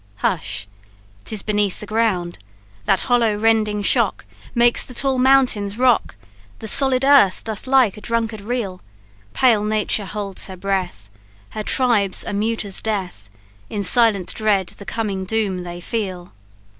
"Hush! 0.15 0.67
'tis 1.25 1.43
beneath 1.43 1.79
the 1.79 1.85
ground, 1.85 2.39
That 2.85 3.01
hollow 3.01 3.35
rending 3.37 3.83
shock, 3.83 4.25
Makes 4.55 4.83
the 4.83 4.95
tall 4.95 5.19
mountains 5.19 5.77
rock, 5.77 6.15
The 6.57 6.67
solid 6.67 7.05
earth 7.05 7.43
doth 7.43 7.67
like 7.67 7.97
a 7.97 8.01
drunkard 8.01 8.41
reel; 8.41 8.81
Pale 9.33 9.65
nature 9.65 10.05
holds 10.05 10.47
her 10.47 10.57
breath, 10.57 11.11
Her 11.51 11.61
tribes 11.61 12.23
are 12.23 12.33
mute 12.33 12.65
as 12.65 12.81
death. 12.81 13.29
In 13.69 13.83
silent 13.83 14.33
dread 14.33 14.69
the 14.79 14.85
coming 14.85 15.23
doom 15.23 15.61
they 15.61 15.79
feel." 15.79 16.33